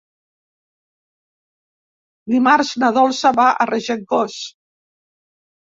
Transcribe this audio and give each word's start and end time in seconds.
Dimarts 2.33 2.71
na 2.85 2.91
Dolça 2.97 3.33
va 3.41 3.47
a 3.67 3.71
Regencós. 3.73 4.43